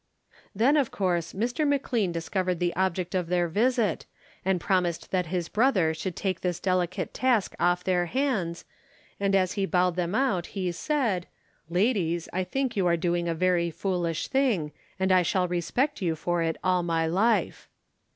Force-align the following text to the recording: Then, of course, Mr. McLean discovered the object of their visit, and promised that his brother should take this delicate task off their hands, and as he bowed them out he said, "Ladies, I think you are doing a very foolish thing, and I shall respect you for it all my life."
Then, 0.55 0.77
of 0.77 0.89
course, 0.89 1.33
Mr. 1.33 1.67
McLean 1.67 2.11
discovered 2.11 2.59
the 2.59 2.75
object 2.75 3.13
of 3.13 3.27
their 3.27 3.47
visit, 3.47 4.07
and 4.43 4.59
promised 4.59 5.11
that 5.11 5.27
his 5.27 5.47
brother 5.47 5.93
should 5.93 6.15
take 6.15 6.41
this 6.41 6.59
delicate 6.59 7.13
task 7.13 7.53
off 7.59 7.83
their 7.83 8.07
hands, 8.07 8.65
and 9.19 9.35
as 9.35 9.51
he 9.51 9.67
bowed 9.67 9.95
them 9.97 10.15
out 10.15 10.47
he 10.57 10.71
said, 10.71 11.27
"Ladies, 11.69 12.27
I 12.33 12.43
think 12.43 12.75
you 12.75 12.87
are 12.87 12.97
doing 12.97 13.29
a 13.29 13.35
very 13.35 13.69
foolish 13.69 14.27
thing, 14.27 14.71
and 14.99 15.11
I 15.11 15.21
shall 15.21 15.47
respect 15.47 16.01
you 16.01 16.15
for 16.15 16.41
it 16.41 16.57
all 16.63 16.81
my 16.81 17.05
life." 17.05 17.69